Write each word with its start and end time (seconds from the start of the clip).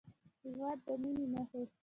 د 0.41 0.43
هېواد 0.55 0.77
د 0.85 0.87
مینې 1.01 1.25
نښې 1.33 1.61